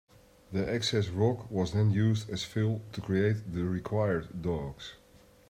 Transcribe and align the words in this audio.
The 0.51 0.67
excess 0.67 1.09
rock 1.09 1.51
was 1.51 1.73
then 1.73 1.91
used 1.91 2.27
as 2.31 2.43
fill 2.43 2.81
to 2.93 3.01
create 3.01 3.53
the 3.53 3.65
required 3.65 4.41
docks. 4.41 4.93